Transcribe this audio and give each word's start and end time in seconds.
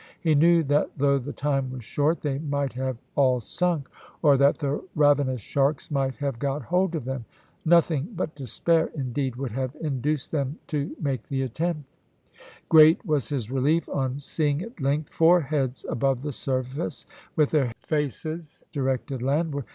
He 0.19 0.33
knew 0.33 0.63
that 0.63 0.97
though 0.97 1.19
the 1.19 1.31
time 1.31 1.69
was 1.69 1.83
short 1.83 2.21
they 2.21 2.39
might 2.39 2.73
have 2.73 2.97
all 3.15 3.39
sunk, 3.39 3.87
or 4.23 4.35
that 4.35 4.57
the 4.57 4.83
ravenous 4.95 5.41
sharks 5.41 5.91
might 5.91 6.15
have 6.15 6.39
got 6.39 6.63
hold 6.63 6.95
of 6.95 7.05
them. 7.05 7.25
Nothing 7.65 8.07
but 8.15 8.33
despair, 8.33 8.89
indeed, 8.95 9.35
would 9.35 9.51
have 9.51 9.75
induced 9.79 10.31
them 10.31 10.57
to 10.69 10.95
make 10.99 11.21
the 11.27 11.43
attempt. 11.43 11.83
Great 12.67 13.05
was 13.05 13.29
his 13.29 13.51
relief 13.51 13.87
on 13.89 14.17
seeing 14.19 14.63
at 14.63 14.81
length 14.81 15.13
four 15.13 15.39
heads 15.39 15.85
above 15.87 16.23
the 16.23 16.33
surface, 16.33 17.05
with 17.35 17.51
their 17.51 17.71
faces 17.77 18.65
directed 18.73 19.21
landward. 19.21 19.65